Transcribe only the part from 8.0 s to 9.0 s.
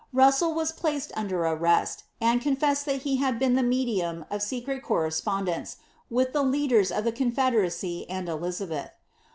and Elizabeth.'